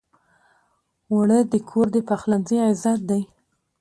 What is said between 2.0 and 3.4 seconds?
پخلنځي عزت دی